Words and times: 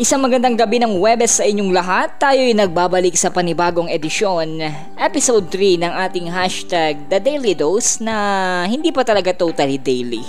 Isang 0.00 0.24
magandang 0.24 0.56
gabi 0.56 0.80
ng 0.80 1.04
Webes 1.04 1.36
sa 1.36 1.44
inyong 1.44 1.68
lahat. 1.68 2.16
Tayo'y 2.16 2.56
nagbabalik 2.56 3.12
sa 3.12 3.28
panibagong 3.28 3.92
edisyon, 3.92 4.56
episode 4.96 5.52
3 5.52 5.84
ng 5.84 5.92
ating 5.92 6.32
hashtag 6.32 6.96
The 7.12 7.20
Daily 7.20 7.52
Dose 7.52 8.00
na 8.00 8.16
hindi 8.64 8.88
pa 8.88 9.04
talaga 9.04 9.36
totally 9.36 9.76
daily. 9.76 10.24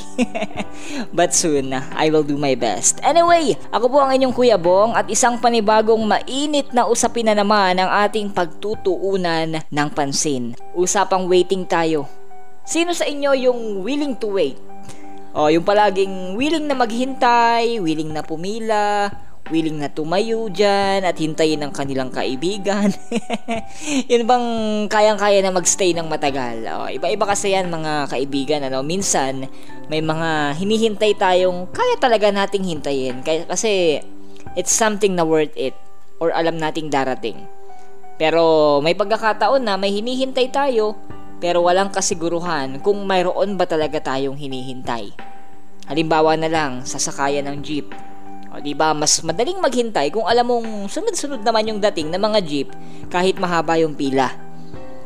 But 1.16 1.32
soon, 1.32 1.72
I 1.72 2.12
will 2.12 2.28
do 2.28 2.36
my 2.36 2.60
best. 2.60 3.00
Anyway, 3.08 3.56
ako 3.72 3.88
po 3.88 3.98
ang 4.04 4.12
inyong 4.12 4.36
Kuya 4.36 4.60
Bong 4.60 5.00
at 5.00 5.08
isang 5.08 5.40
panibagong 5.40 6.04
mainit 6.04 6.76
na 6.76 6.84
usapin 6.84 7.32
na 7.32 7.40
naman 7.40 7.80
ang 7.80 7.88
ating 8.04 8.36
pagtutuunan 8.36 9.64
ng 9.64 9.90
pansin. 9.96 10.60
Usapang 10.76 11.32
waiting 11.32 11.64
tayo. 11.64 12.12
Sino 12.68 12.92
sa 12.92 13.08
inyo 13.08 13.32
yung 13.32 13.80
willing 13.80 14.20
to 14.20 14.28
wait? 14.28 14.60
O, 15.32 15.48
yung 15.48 15.64
palaging 15.64 16.36
willing 16.36 16.68
na 16.68 16.76
maghintay, 16.76 17.80
willing 17.80 18.12
na 18.12 18.28
pumila, 18.28 19.08
willing 19.52 19.84
na 19.84 19.92
tumayo 19.92 20.48
dyan 20.48 21.04
at 21.04 21.20
hintayin 21.20 21.60
ng 21.60 21.74
kanilang 21.76 22.08
kaibigan. 22.08 22.96
yun 24.12 24.24
bang 24.24 24.48
kayang-kaya 24.88 25.44
na 25.44 25.52
magstay 25.52 25.92
ng 25.92 26.08
matagal. 26.08 26.64
Oh, 26.72 26.88
iba-iba 26.88 27.28
kasi 27.28 27.52
yan 27.52 27.68
mga 27.68 28.08
kaibigan. 28.08 28.64
Ano? 28.64 28.80
Minsan, 28.86 29.52
may 29.92 30.00
mga 30.00 30.56
hinihintay 30.56 31.20
tayong 31.20 31.68
kaya 31.76 31.96
talaga 32.00 32.32
nating 32.32 32.64
hintayin. 32.64 33.20
Kasi 33.24 34.00
it's 34.56 34.72
something 34.72 35.20
na 35.20 35.28
worth 35.28 35.54
it 35.60 35.76
or 36.24 36.32
alam 36.32 36.56
nating 36.56 36.88
darating. 36.88 37.36
Pero 38.16 38.80
may 38.80 38.96
pagkakataon 38.96 39.68
na 39.68 39.76
may 39.76 39.92
hinihintay 39.92 40.54
tayo 40.56 40.96
pero 41.44 41.60
walang 41.60 41.92
kasiguruhan 41.92 42.80
kung 42.80 43.04
mayroon 43.04 43.60
ba 43.60 43.68
talaga 43.68 44.00
tayong 44.00 44.40
hinihintay. 44.40 45.12
Halimbawa 45.92 46.40
na 46.40 46.48
lang, 46.48 46.88
sasakayan 46.88 47.44
ng 47.52 47.60
jeep 47.60 47.92
o, 48.54 48.62
di 48.62 48.78
ba 48.78 48.94
mas 48.94 49.18
madaling 49.26 49.58
maghintay 49.58 50.14
kung 50.14 50.30
alam 50.30 50.46
mong 50.46 50.86
sunod-sunod 50.94 51.42
naman 51.42 51.74
yung 51.74 51.82
dating 51.82 52.14
ng 52.14 52.22
mga 52.22 52.40
jeep 52.46 52.70
kahit 53.10 53.42
mahaba 53.42 53.82
yung 53.82 53.98
pila. 53.98 54.30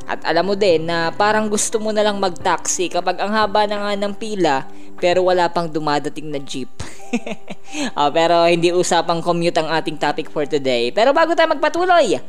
At 0.07 0.23
alam 0.23 0.47
mo 0.47 0.55
din 0.55 0.87
na 0.87 1.11
parang 1.11 1.51
gusto 1.51 1.79
mo 1.79 1.91
na 1.91 2.03
lang 2.03 2.19
mag-taxi 2.19 2.87
kapag 2.87 3.19
ang 3.19 3.31
haba 3.31 3.67
na 3.67 3.87
nga 3.87 3.93
ng 3.95 4.13
pila 4.15 4.63
pero 4.99 5.23
wala 5.23 5.47
pang 5.51 5.67
dumadating 5.67 6.31
na 6.31 6.39
jeep. 6.39 6.71
oh, 7.99 8.09
pero 8.11 8.47
hindi 8.47 8.71
usapang 8.71 9.23
commute 9.23 9.55
ang 9.59 9.67
ating 9.71 9.99
topic 9.99 10.27
for 10.31 10.43
today. 10.43 10.91
Pero 10.91 11.11
bago 11.15 11.35
tayo 11.35 11.51
magpatuloy, 11.55 12.19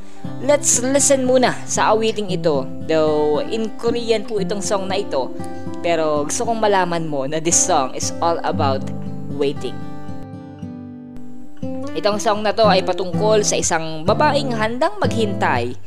let's 0.42 0.82
listen 0.82 1.26
muna 1.26 1.54
sa 1.66 1.94
awiting 1.94 2.30
ito. 2.30 2.66
Though 2.86 3.42
in 3.42 3.74
Korean 3.78 4.26
po 4.26 4.38
itong 4.38 4.62
song 4.62 4.90
na 4.90 4.98
ito, 4.98 5.30
pero 5.82 6.26
gusto 6.26 6.46
kong 6.46 6.58
malaman 6.58 7.06
mo 7.06 7.26
na 7.26 7.38
this 7.38 7.58
song 7.58 7.94
is 7.94 8.10
all 8.18 8.38
about 8.42 8.82
waiting. 9.38 9.87
Itong 11.97 12.17
song 12.17 12.41
na 12.41 12.51
to 12.51 12.65
ay 12.65 12.81
patungkol 12.81 13.45
sa 13.45 13.57
isang 13.57 14.01
babaeng 14.03 14.53
handang 14.53 14.97
maghintay 14.97 15.77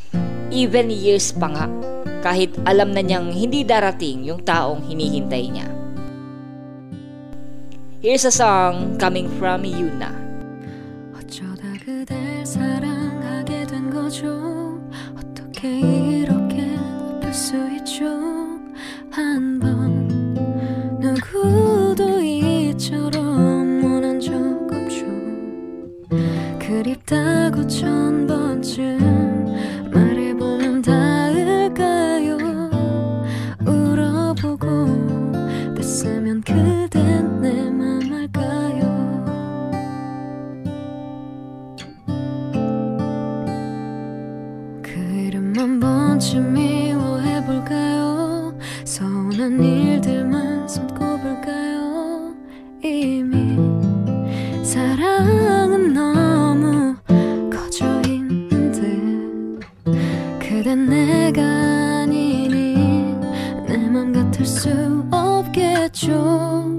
even 0.50 0.90
years 0.90 1.34
pa 1.34 1.50
nga 1.50 1.66
kahit 2.22 2.54
alam 2.66 2.90
na 2.90 3.02
niyang 3.02 3.30
hindi 3.30 3.62
darating 3.62 4.26
yung 4.26 4.42
taong 4.42 4.82
hinihintay 4.86 5.44
niya. 5.46 5.68
Here's 8.02 8.26
a 8.26 8.34
song 8.34 8.98
coming 8.98 9.26
from 9.38 9.66
Yuna. 9.66 10.10
어쩌다 11.16 11.74
그댈 11.82 12.46
사랑하게 12.46 13.66
된 13.66 13.90
거죠 13.90 14.30
어떻게 15.18 15.80
이렇게 16.22 16.70
아플 16.78 17.34
수 17.34 17.56
있죠 17.78 18.06
한번 19.10 20.06
누구도 21.00 22.20
이처럼 22.20 23.19
천 27.71 28.27
번쯤 28.27 28.99
말해보면 29.93 30.81
닿을까요? 30.81 32.37
울어보고 33.65 34.67
됐으면 35.77 36.41
그댄 36.41 37.39
내맘 37.41 38.01
알까요? 38.11 38.81
그 44.83 44.91
이름 45.25 45.53
한 45.57 45.79
번쯤 45.79 46.51
미워해볼까요? 46.53 48.01
서운한 48.83 49.63
일들만 49.63 50.67
손꼽을 50.67 51.20
그댄 60.71 60.87
내가 60.87 61.41
아니니 62.03 62.75
내 63.67 63.77
맘 63.89 64.13
같을 64.13 64.45
수 64.45 64.69
없겠죠 65.11 66.70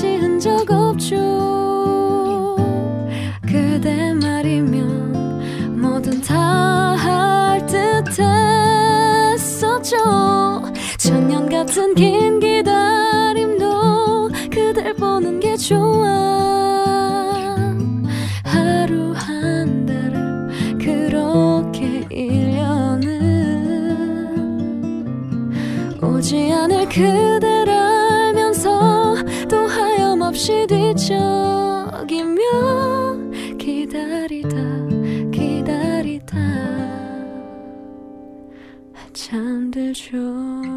지은 0.00 0.40
적 0.40 0.70
없죠. 0.70 1.14
그대 3.42 4.14
말이면 4.14 5.78
뭐든 5.78 6.22
다 6.22 6.96
할 6.96 7.64
듯했었죠. 9.36 9.96
천년 10.98 11.48
같은 11.50 11.94
긴 11.94 12.40
기다림도 12.40 14.30
그댈 14.50 14.94
보는 14.94 15.38
게 15.40 15.56
좋아. 15.56 16.06
하루 18.44 19.12
한 19.14 19.84
달을 19.86 20.78
그렇게 20.78 22.06
1년은 22.10 23.10
오지 26.02 26.52
않을 26.52 26.88
그대 26.88 27.59
하염없이 30.50 30.66
뒤척이며 30.66 32.40
기다리다 33.58 34.48
기다리다. 35.30 36.36
잠들죠 39.12 40.69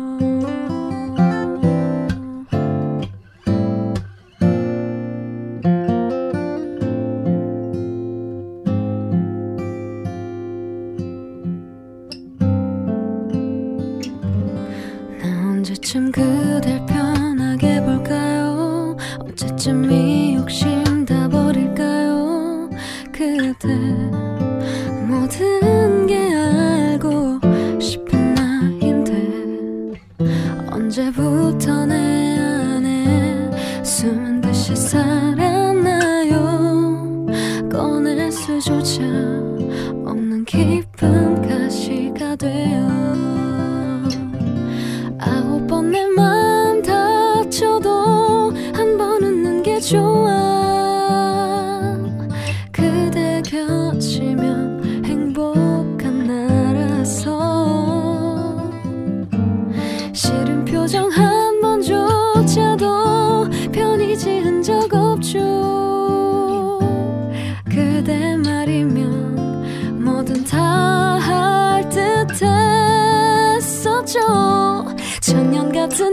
언제부터 31.03 31.85
내 31.85 31.96
안에 32.40 33.84
숨은 33.84 34.40
듯이 34.40 34.73
살았나요? 34.76 36.35
꺼낼 37.70 38.32
수조차 38.32 39.03
없는 40.05 40.46
깊은 40.46 40.92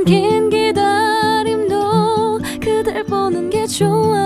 하는 0.00 0.04
긴 0.04 0.50
기다림도 0.50 2.38
그댈 2.60 3.04
보는 3.04 3.50
게 3.50 3.66
좋아. 3.66 4.16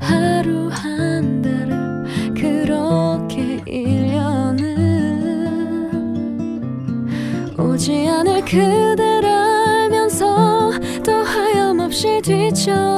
하루 0.00 0.68
한 0.70 1.42
달을 1.42 2.34
그렇게 2.34 3.62
1년을 3.66 4.66
오지 7.58 8.08
않을 8.08 8.40
그댈 8.44 9.24
알면서 9.26 10.72
또 11.04 11.12
하염없이 11.12 12.20
뒤척 12.22 12.95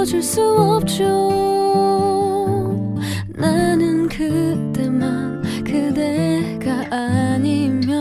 누구도 0.00 0.04
줄수 0.04 0.40
없죠. 0.42 1.04
나는 3.28 4.08
그때만 4.08 5.42
그대가 5.64 6.84
아니면 6.90 7.98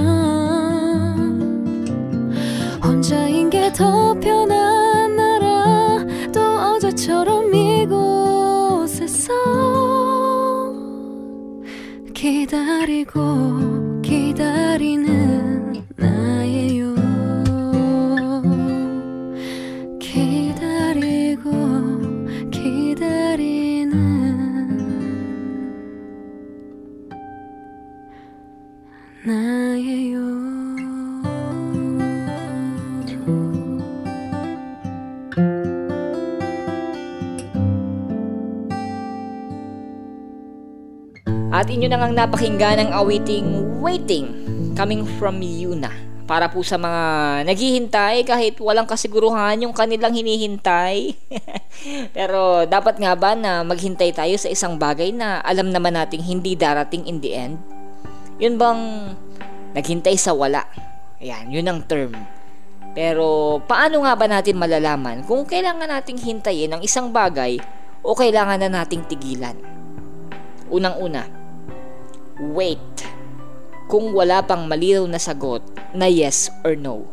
혼자인 2.84 3.50
게 3.50 3.72
더 3.74 4.13
편한 4.16 5.16
나라 5.16 6.06
또 6.34 6.42
어제처럼 6.42 7.54
이곳에서 7.54 9.34
기다리고 12.13 14.01
기다리는 14.01 15.19
At 41.59 41.67
inyo 41.67 41.91
na 41.91 42.00
ngang 42.00 42.15
napakinggan 42.15 42.79
ang 42.79 42.91
awiting 42.95 43.83
Waiting 43.83 44.31
coming 44.79 45.03
from 45.19 45.44
Yuna. 45.44 45.91
Para 46.23 46.47
po 46.47 46.63
sa 46.63 46.79
mga 46.79 47.03
naghihintay 47.51 48.23
kahit 48.23 48.56
walang 48.63 48.88
kasiguruhan 48.88 49.59
yung 49.59 49.75
kanilang 49.75 50.15
hinihintay. 50.15 51.19
Pero 52.15 52.63
dapat 52.63 52.95
nga 53.03 53.11
ba 53.11 53.35
na 53.35 53.67
maghintay 53.67 54.15
tayo 54.15 54.39
sa 54.39 54.47
isang 54.47 54.79
bagay 54.79 55.11
na 55.11 55.44
alam 55.44 55.67
naman 55.67 56.00
nating 56.00 56.23
hindi 56.23 56.56
darating 56.56 57.03
in 57.03 57.19
the 57.19 57.35
end? 57.35 57.59
Yun 58.39 58.55
bang 58.55 58.79
naghintay 59.75 60.15
sa 60.15 60.31
wala? 60.31 60.63
Ayan, 61.19 61.51
yun 61.51 61.67
ang 61.67 61.83
term. 61.83 62.15
Pero 62.95 63.59
paano 63.67 64.07
nga 64.07 64.15
ba 64.15 64.31
natin 64.31 64.55
malalaman 64.55 65.27
kung 65.27 65.44
kailangan 65.44 65.91
nating 65.91 66.23
hintayin 66.23 66.71
ang 66.71 66.79
isang 66.79 67.12
bagay 67.12 67.59
o 68.00 68.15
kailangan 68.15 68.63
na 68.63 68.71
nating 68.79 69.03
tigilan? 69.12 69.59
Unang-una, 70.71 71.38
wait. 72.39 72.81
Kung 73.89 74.15
wala 74.15 74.41
pang 74.45 74.65
malinaw 74.69 75.06
na 75.09 75.19
sagot 75.19 75.62
na 75.91 76.07
yes 76.07 76.53
or 76.63 76.77
no. 76.77 77.09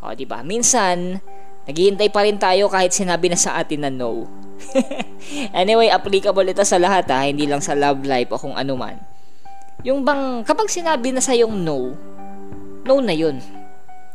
O, 0.00 0.12
di 0.16 0.24
ba? 0.24 0.40
Minsan, 0.42 1.20
naghihintay 1.66 2.08
pa 2.08 2.24
rin 2.24 2.40
tayo 2.40 2.70
kahit 2.70 2.94
sinabi 2.94 3.30
na 3.30 3.38
sa 3.38 3.58
atin 3.60 3.86
na 3.86 3.90
no. 3.92 4.24
anyway, 5.60 5.92
applicable 5.92 6.48
ito 6.48 6.64
sa 6.64 6.80
lahat 6.80 7.06
ha, 7.12 7.28
hindi 7.28 7.44
lang 7.44 7.60
sa 7.60 7.76
love 7.76 8.02
life 8.06 8.32
o 8.32 8.40
kung 8.40 8.56
ano 8.56 8.74
man. 8.78 8.96
Yung 9.84 10.02
bang, 10.02 10.42
kapag 10.42 10.72
sinabi 10.72 11.12
na 11.12 11.20
sa 11.20 11.36
yung 11.36 11.62
no, 11.62 11.92
no 12.82 12.94
na 13.04 13.12
yun. 13.12 13.38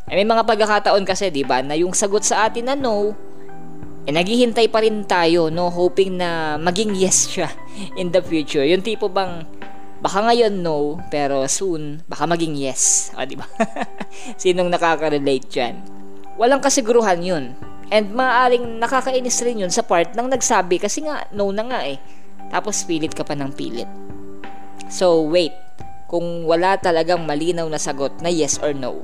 Eh, 0.09 0.17
may 0.17 0.27
mga 0.27 0.43
pagkakataon 0.43 1.05
kasi, 1.05 1.29
di 1.29 1.45
ba, 1.45 1.61
na 1.61 1.77
yung 1.77 1.93
sagot 1.93 2.25
sa 2.25 2.49
atin 2.49 2.67
na 2.67 2.75
no, 2.75 3.13
eh 4.03 4.11
naghihintay 4.11 4.65
pa 4.73 4.81
rin 4.81 5.05
tayo, 5.05 5.53
no, 5.53 5.69
hoping 5.69 6.17
na 6.17 6.57
maging 6.57 6.97
yes 6.97 7.29
siya 7.29 7.53
in 8.01 8.09
the 8.09 8.19
future. 8.19 8.65
Yung 8.65 8.81
tipo 8.81 9.05
bang, 9.05 9.45
baka 10.01 10.25
ngayon 10.25 10.65
no, 10.65 10.97
pero 11.13 11.45
soon, 11.45 12.01
baka 12.09 12.25
maging 12.25 12.57
yes. 12.57 13.13
O, 13.13 13.21
di 13.21 13.37
ba? 13.37 13.45
Sinong 14.41 14.73
nakaka-relate 14.73 15.47
dyan? 15.47 15.75
Walang 16.41 16.59
kasiguruhan 16.59 17.21
yun. 17.21 17.53
And 17.93 18.17
maaaring 18.17 18.81
nakakainis 18.81 19.45
rin 19.45 19.61
yun 19.61 19.69
sa 19.69 19.85
part 19.85 20.17
ng 20.17 20.25
nagsabi 20.25 20.81
kasi 20.81 21.05
nga, 21.05 21.29
no 21.29 21.53
na 21.53 21.69
nga 21.69 21.85
eh. 21.85 22.01
Tapos 22.49 22.81
pilit 22.81 23.13
ka 23.13 23.21
pa 23.21 23.37
ng 23.37 23.53
pilit. 23.53 23.87
So, 24.89 25.21
wait. 25.29 25.53
Kung 26.09 26.43
wala 26.43 26.75
talagang 26.75 27.23
malinaw 27.23 27.69
na 27.69 27.79
sagot 27.79 28.19
na 28.19 28.27
yes 28.27 28.59
or 28.59 28.75
no, 28.75 28.99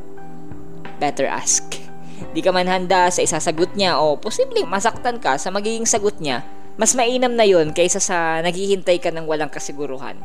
better 0.99 1.23
ask. 1.29 1.63
Di 2.35 2.41
ka 2.41 2.51
man 2.51 2.67
handa 2.67 3.07
sa 3.13 3.23
isasagot 3.23 3.77
niya 3.77 4.01
o 4.01 4.17
posibleng 4.19 4.67
masaktan 4.67 5.21
ka 5.21 5.39
sa 5.39 5.53
magiging 5.53 5.87
sagot 5.87 6.19
niya, 6.19 6.43
mas 6.75 6.97
mainam 6.97 7.31
na 7.31 7.47
yon 7.47 7.71
kaysa 7.71 8.03
sa 8.03 8.43
naghihintay 8.43 8.99
ka 8.99 9.13
ng 9.13 9.23
walang 9.23 9.47
kasiguruhan. 9.47 10.19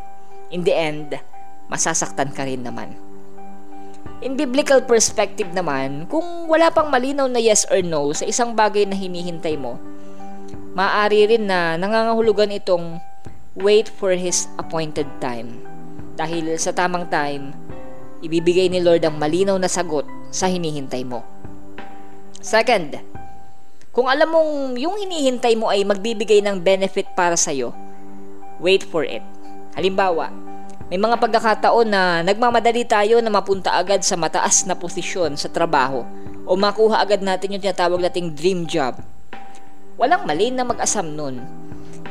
In 0.53 0.69
the 0.69 0.77
end, 0.77 1.17
masasaktan 1.73 2.37
ka 2.37 2.45
rin 2.45 2.61
naman. 2.61 2.93
In 4.23 4.37
biblical 4.39 4.85
perspective 4.85 5.51
naman, 5.51 6.07
kung 6.07 6.47
wala 6.47 6.71
pang 6.71 6.93
malinaw 6.93 7.27
na 7.27 7.41
yes 7.41 7.67
or 7.73 7.81
no 7.83 8.13
sa 8.15 8.29
isang 8.29 8.55
bagay 8.55 8.87
na 8.87 8.95
hinihintay 8.95 9.57
mo, 9.57 9.81
maaari 10.77 11.27
rin 11.27 11.49
na 11.49 11.75
nangangahulugan 11.81 12.53
itong 12.53 13.01
wait 13.59 13.89
for 13.89 14.13
His 14.13 14.47
appointed 14.61 15.09
time. 15.19 15.59
Dahil 16.15 16.55
sa 16.61 16.71
tamang 16.71 17.09
time, 17.09 17.57
ibibigay 18.21 18.69
ni 18.69 18.85
Lord 18.85 19.03
ang 19.03 19.17
malinaw 19.17 19.57
na 19.57 19.73
sagot 19.73 20.05
sa 20.29 20.47
hinihintay 20.47 21.03
mo. 21.03 21.25
Second, 22.39 23.01
kung 23.91 24.07
alam 24.07 24.29
mong 24.29 24.77
yung 24.77 25.01
hinihintay 25.01 25.57
mo 25.57 25.73
ay 25.73 25.85
magbibigay 25.89 26.45
ng 26.45 26.61
benefit 26.61 27.09
para 27.17 27.35
sa'yo, 27.35 27.73
wait 28.63 28.85
for 28.85 29.03
it. 29.03 29.25
Halimbawa, 29.75 30.33
may 30.89 30.99
mga 30.99 31.21
pagkakataon 31.21 31.89
na 31.89 32.03
nagmamadali 32.27 32.83
tayo 32.83 33.23
na 33.23 33.31
mapunta 33.31 33.71
agad 33.75 34.03
sa 34.03 34.19
mataas 34.19 34.67
na 34.67 34.75
posisyon 34.75 35.39
sa 35.39 35.47
trabaho 35.47 36.03
o 36.43 36.59
makuha 36.59 36.99
agad 36.99 37.23
natin 37.23 37.55
yung 37.55 37.63
tinatawag 37.63 38.03
nating 38.03 38.35
dream 38.35 38.67
job. 38.67 38.99
Walang 40.01 40.27
mali 40.27 40.51
na 40.51 40.67
mag-asam 40.67 41.07
nun. 41.15 41.39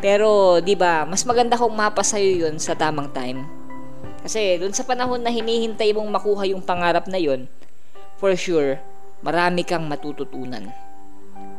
Pero, 0.02 0.58
di 0.64 0.74
ba, 0.74 1.06
mas 1.06 1.22
maganda 1.28 1.60
kung 1.60 1.78
mapa 1.78 2.02
sa'yo 2.02 2.48
yun 2.48 2.56
sa 2.58 2.74
tamang 2.74 3.12
time. 3.14 3.46
Kasi, 4.26 4.58
dun 4.58 4.74
sa 4.74 4.86
panahon 4.86 5.22
na 5.22 5.30
hinihintay 5.30 5.94
mong 5.94 6.10
makuha 6.10 6.50
yung 6.50 6.62
pangarap 6.62 7.06
na 7.06 7.22
yun, 7.22 7.46
for 8.18 8.34
sure, 8.34 8.82
marami 9.22 9.62
kang 9.62 9.86
matututunan. 9.86 10.74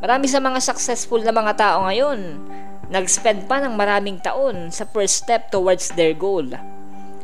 Marami 0.02 0.26
sa 0.26 0.42
mga 0.42 0.58
successful 0.58 1.22
na 1.22 1.30
mga 1.30 1.54
tao 1.54 1.86
ngayon, 1.86 2.18
nag-spend 2.90 3.46
pa 3.46 3.62
ng 3.62 3.78
maraming 3.78 4.18
taon 4.18 4.74
sa 4.74 4.82
first 4.90 5.22
step 5.22 5.54
towards 5.54 5.94
their 5.94 6.10
goal. 6.10 6.42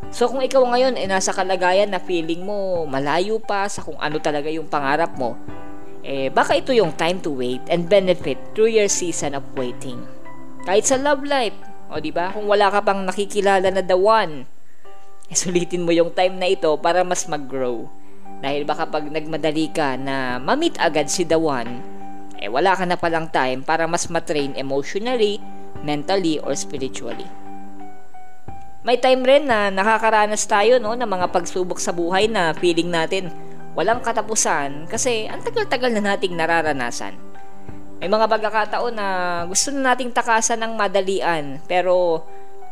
So 0.09 0.25
kung 0.33 0.41
ikaw 0.41 0.65
ngayon 0.65 0.97
ay 0.97 1.05
eh, 1.05 1.11
nasa 1.11 1.37
kalagayan 1.37 1.93
na 1.93 2.01
feeling 2.01 2.41
mo 2.41 2.89
malayo 2.89 3.37
pa 3.37 3.69
sa 3.69 3.85
kung 3.85 4.01
ano 4.01 4.17
talaga 4.17 4.49
yung 4.49 4.65
pangarap 4.65 5.13
mo, 5.21 5.37
eh 6.01 6.33
baka 6.33 6.57
ito 6.57 6.73
yung 6.73 6.97
time 6.97 7.21
to 7.21 7.29
wait 7.29 7.61
and 7.69 7.93
benefit 7.93 8.41
through 8.57 8.73
your 8.73 8.89
season 8.89 9.37
of 9.37 9.45
waiting. 9.53 10.01
Kahit 10.65 10.89
sa 10.89 10.97
love 10.97 11.25
life, 11.29 11.57
o 11.93 12.01
di 12.01 12.09
ba? 12.09 12.33
Kung 12.33 12.49
wala 12.49 12.73
ka 12.73 12.81
pang 12.81 13.05
nakikilala 13.05 13.69
na 13.69 13.85
the 13.85 13.97
one, 13.97 14.49
eh, 15.29 15.37
sulitin 15.37 15.85
mo 15.85 15.93
yung 15.93 16.17
time 16.17 16.41
na 16.41 16.49
ito 16.49 16.73
para 16.81 17.05
mas 17.05 17.29
mag-grow. 17.29 17.85
Dahil 18.41 18.65
baka 18.65 18.89
pag 18.89 19.05
nagmadali 19.05 19.69
ka 19.77 20.01
na 20.01 20.41
ma-meet 20.41 20.81
agad 20.81 21.13
si 21.13 21.29
the 21.29 21.37
one, 21.37 21.85
eh 22.41 22.49
wala 22.49 22.73
ka 22.73 22.89
na 22.89 22.97
palang 22.97 23.29
time 23.29 23.61
para 23.61 23.85
mas 23.85 24.09
matrain 24.09 24.57
emotionally, 24.57 25.37
mentally, 25.85 26.41
or 26.41 26.57
spiritually. 26.57 27.27
May 28.89 28.97
time 28.97 29.21
rin 29.21 29.45
na 29.45 29.69
nakakaranas 29.69 30.49
tayo 30.49 30.81
no, 30.81 30.97
ng 30.97 31.05
mga 31.05 31.29
pagsubok 31.29 31.77
sa 31.77 31.93
buhay 31.93 32.25
na 32.25 32.57
feeling 32.57 32.89
natin 32.89 33.29
walang 33.77 34.01
katapusan 34.01 34.89
kasi 34.89 35.29
ang 35.29 35.45
tagal-tagal 35.45 35.93
na 35.93 36.17
nating 36.17 36.33
nararanasan. 36.33 37.13
May 38.01 38.09
mga 38.09 38.25
pagkakataon 38.33 38.97
na 38.97 39.07
gusto 39.45 39.77
na 39.77 39.93
nating 39.93 40.09
takasan 40.09 40.65
ng 40.65 40.73
madalian, 40.73 41.61
pero 41.69 42.25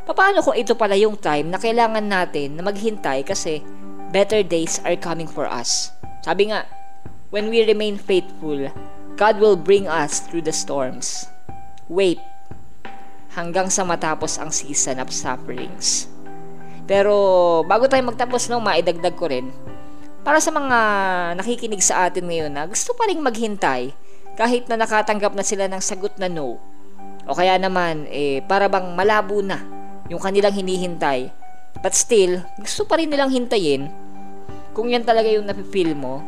paano 0.08 0.40
kung 0.40 0.56
ito 0.56 0.72
pala 0.72 0.96
yung 0.96 1.20
time 1.20 1.52
na 1.52 1.60
kailangan 1.60 2.08
natin 2.08 2.56
na 2.56 2.64
maghintay 2.64 3.20
kasi 3.20 3.60
better 4.08 4.40
days 4.40 4.80
are 4.88 4.96
coming 4.96 5.28
for 5.28 5.44
us. 5.44 5.92
Sabi 6.24 6.48
nga, 6.48 6.64
when 7.28 7.52
we 7.52 7.60
remain 7.60 8.00
faithful, 8.00 8.72
God 9.20 9.36
will 9.36 9.60
bring 9.60 9.84
us 9.84 10.24
through 10.24 10.48
the 10.48 10.56
storms. 10.56 11.28
Wait 11.92 12.16
hanggang 13.36 13.68
sa 13.68 13.84
matapos 13.84 14.40
ang 14.40 14.48
season 14.48 14.96
of 14.96 15.12
sufferings. 15.12 16.08
Pero 16.88 17.60
bago 17.68 17.84
tayo 17.84 18.00
magtapos 18.08 18.48
no, 18.48 18.64
maidagdag 18.64 19.12
ko 19.12 19.28
rin, 19.28 19.52
para 20.24 20.40
sa 20.40 20.50
mga 20.50 20.78
nakikinig 21.38 21.84
sa 21.84 22.08
atin 22.08 22.24
ngayon 22.26 22.50
na 22.50 22.64
gusto 22.64 22.96
pa 22.96 23.06
rin 23.06 23.20
maghintay 23.20 23.92
kahit 24.34 24.66
na 24.66 24.80
nakatanggap 24.80 25.36
na 25.36 25.44
sila 25.44 25.68
ng 25.68 25.82
sagot 25.84 26.16
na 26.16 26.32
no, 26.32 26.56
o 27.28 27.36
kaya 27.36 27.60
naman 27.60 28.08
eh, 28.08 28.40
para 28.48 28.66
bang 28.72 28.96
malabo 28.96 29.44
na 29.44 29.60
yung 30.08 30.22
kanilang 30.22 30.54
hinihintay, 30.54 31.28
but 31.84 31.92
still, 31.92 32.40
gusto 32.56 32.88
pa 32.88 32.96
rin 32.96 33.10
nilang 33.10 33.30
hintayin, 33.30 33.90
kung 34.72 34.88
yan 34.88 35.02
talaga 35.02 35.26
yung 35.26 35.44
napipil 35.44 35.92
mo, 35.98 36.22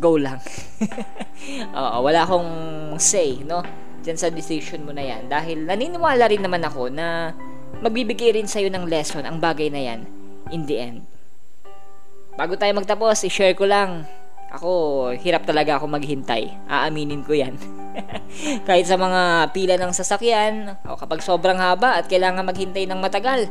go 0.00 0.16
lang. 0.16 0.40
Oo, 1.76 1.96
wala 2.06 2.24
akong 2.24 2.50
say, 2.96 3.44
no? 3.44 3.60
Dyan 4.00 4.18
sa 4.18 4.32
decision 4.32 4.84
mo 4.84 4.92
na 4.92 5.04
yan. 5.04 5.28
Dahil 5.28 5.64
naniniwala 5.64 6.26
rin 6.28 6.42
naman 6.42 6.64
ako 6.64 6.88
na 6.88 7.36
magbibigay 7.80 8.36
rin 8.36 8.48
sa'yo 8.48 8.68
ng 8.68 8.88
lesson 8.88 9.24
ang 9.24 9.38
bagay 9.38 9.68
na 9.72 9.80
yan 9.80 10.00
in 10.50 10.66
the 10.66 10.76
end. 10.76 10.98
Bago 12.34 12.56
tayo 12.56 12.72
magtapos, 12.72 13.26
i-share 13.28 13.54
ko 13.54 13.68
lang. 13.68 14.08
Ako, 14.50 15.12
hirap 15.14 15.46
talaga 15.46 15.78
ako 15.78 15.86
maghintay. 15.86 16.50
Aaminin 16.66 17.22
ko 17.22 17.36
yan. 17.36 17.54
Kahit 18.66 18.90
sa 18.90 18.98
mga 18.98 19.52
pila 19.54 19.78
ng 19.78 19.92
sasakyan, 19.94 20.74
o 20.86 20.98
kapag 20.98 21.22
sobrang 21.22 21.58
haba 21.58 22.00
at 22.00 22.10
kailangan 22.10 22.46
maghintay 22.46 22.86
ng 22.86 22.98
matagal, 22.98 23.46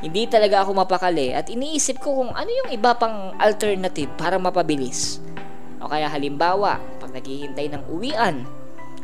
hindi 0.00 0.24
talaga 0.26 0.64
ako 0.64 0.80
mapakali 0.80 1.36
at 1.36 1.52
iniisip 1.52 2.00
ko 2.00 2.24
kung 2.24 2.32
ano 2.32 2.48
yung 2.48 2.70
iba 2.72 2.96
pang 2.96 3.36
alternative 3.36 4.08
para 4.16 4.40
mapabilis. 4.40 5.20
O 5.76 5.86
kaya 5.86 6.08
halimbawa, 6.08 6.80
pag 6.98 7.12
naghihintay 7.12 7.68
ng 7.68 7.82
uwian, 7.92 8.48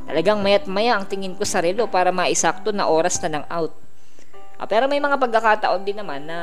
Talagang 0.06 0.38
mayat 0.38 0.70
maya 0.70 0.94
ang 0.94 1.04
tingin 1.10 1.34
ko 1.34 1.42
sa 1.42 1.58
relo 1.58 1.90
para 1.90 2.14
maisakto 2.14 2.70
na 2.70 2.86
oras 2.86 3.18
na 3.26 3.42
ng 3.42 3.44
out. 3.50 3.74
Ah, 4.56 4.64
pero 4.64 4.86
may 4.86 5.02
mga 5.02 5.18
pagkakataon 5.18 5.82
din 5.82 5.98
naman 5.98 6.24
na 6.24 6.38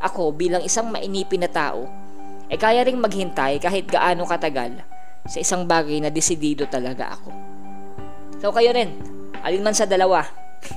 ako 0.00 0.32
bilang 0.32 0.64
isang 0.64 0.88
mainipin 0.88 1.44
na 1.44 1.50
tao, 1.52 1.86
eh 2.48 2.56
kaya 2.56 2.82
ring 2.82 2.98
maghintay 2.98 3.60
kahit 3.60 3.86
gaano 3.86 4.24
katagal 4.26 4.80
sa 5.28 5.38
isang 5.38 5.68
bagay 5.68 6.00
na 6.00 6.10
desidido 6.10 6.66
talaga 6.66 7.14
ako. 7.14 7.30
So 8.40 8.50
kayo 8.50 8.72
rin, 8.72 8.96
alin 9.44 9.62
man 9.62 9.76
sa 9.76 9.84
dalawa, 9.84 10.24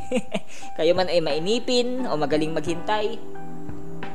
kayo 0.78 0.92
man 0.94 1.08
ay 1.08 1.24
mainipin 1.24 2.04
o 2.06 2.20
magaling 2.20 2.52
maghintay, 2.52 3.18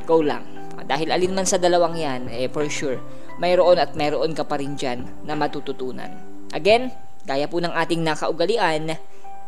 go 0.04 0.21
lang. 0.21 0.45
Ah, 0.76 0.85
dahil 0.85 1.09
alin 1.09 1.33
man 1.33 1.49
sa 1.49 1.57
dalawang 1.57 1.97
yan, 1.97 2.28
eh 2.28 2.47
for 2.52 2.68
sure, 2.68 3.00
mayroon 3.40 3.80
at 3.80 3.97
mayroon 3.97 4.37
ka 4.37 4.45
pa 4.45 4.61
rin 4.61 4.76
dyan 4.76 5.09
na 5.25 5.35
matututunan. 5.35 6.12
Again, 6.52 6.92
Gaya 7.26 7.50
po 7.50 7.58
ng 7.58 7.75
ating 7.75 8.04
nakaugalian, 8.04 8.94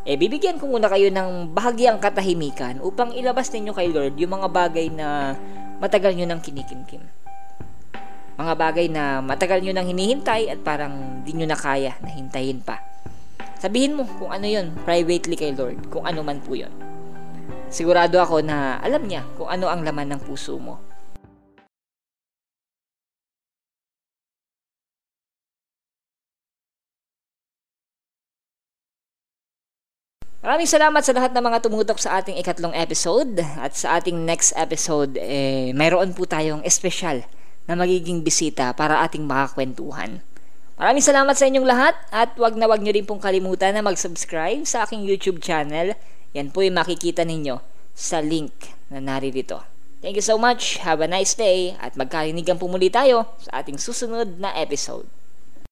eh 0.00 0.16
bibigyan 0.16 0.56
ko 0.56 0.66
muna 0.66 0.88
kayo 0.88 1.12
ng 1.12 1.52
bahagyang 1.52 2.00
katahimikan 2.00 2.80
upang 2.80 3.12
ilabas 3.12 3.52
ninyo 3.52 3.72
kay 3.76 3.92
Lord 3.92 4.16
yung 4.16 4.32
mga 4.40 4.48
bagay 4.48 4.86
na 4.88 5.36
matagal 5.76 6.16
nyo 6.16 6.24
nang 6.24 6.40
kinikimkim. 6.40 7.04
Mga 8.40 8.54
bagay 8.56 8.86
na 8.88 9.20
matagal 9.20 9.60
nyo 9.60 9.76
nang 9.76 9.84
hinihintay 9.84 10.48
at 10.48 10.64
parang 10.64 11.20
di 11.22 11.36
nyo 11.36 11.44
na 11.44 11.58
kaya 11.60 11.92
na 12.00 12.08
hintayin 12.08 12.64
pa. 12.64 12.80
Sabihin 13.60 13.92
mo 13.92 14.08
kung 14.16 14.32
ano 14.32 14.48
yon 14.48 14.72
privately 14.88 15.36
kay 15.36 15.52
Lord, 15.52 15.92
kung 15.92 16.08
ano 16.08 16.24
man 16.24 16.40
po 16.40 16.56
yon. 16.56 16.72
Sigurado 17.68 18.16
ako 18.16 18.40
na 18.40 18.80
alam 18.80 19.04
niya 19.04 19.28
kung 19.36 19.52
ano 19.52 19.68
ang 19.68 19.84
laman 19.84 20.16
ng 20.16 20.20
puso 20.24 20.56
mo. 20.56 20.80
Maraming 30.50 30.66
salamat 30.66 30.98
sa 31.06 31.14
lahat 31.14 31.30
ng 31.30 31.46
mga 31.46 31.62
tumutok 31.62 32.02
sa 32.02 32.18
ating 32.18 32.34
ikatlong 32.34 32.74
episode 32.74 33.38
at 33.38 33.70
sa 33.70 34.02
ating 34.02 34.26
next 34.26 34.50
episode 34.58 35.14
eh 35.14 35.70
mayroon 35.70 36.10
po 36.10 36.26
tayong 36.26 36.66
espesyal 36.66 37.22
na 37.70 37.78
magiging 37.78 38.26
bisita 38.26 38.74
para 38.74 38.98
ating 39.06 39.22
makakwentuhan. 39.30 40.18
Maraming 40.74 41.06
salamat 41.06 41.38
sa 41.38 41.46
inyong 41.46 41.70
lahat 41.70 41.94
at 42.10 42.34
wag 42.34 42.58
na 42.58 42.66
wag 42.66 42.82
nyo 42.82 42.90
rin 42.90 43.06
pong 43.06 43.22
kalimutan 43.22 43.78
na 43.78 43.86
mag-subscribe 43.86 44.66
sa 44.66 44.82
aking 44.82 45.06
YouTube 45.06 45.38
channel. 45.38 45.94
Yan 46.34 46.50
po 46.50 46.66
yung 46.66 46.82
makikita 46.82 47.22
ninyo 47.22 47.62
sa 47.94 48.18
link 48.18 48.74
na 48.90 48.98
naririto. 48.98 49.62
Thank 50.02 50.18
you 50.18 50.26
so 50.26 50.34
much, 50.34 50.82
have 50.82 50.98
a 50.98 51.06
nice 51.06 51.38
day 51.38 51.78
at 51.78 51.94
magkarinigan 51.94 52.58
po 52.58 52.66
muli 52.66 52.90
tayo 52.90 53.38
sa 53.38 53.62
ating 53.62 53.78
susunod 53.78 54.42
na 54.42 54.50
episode. 54.58 55.06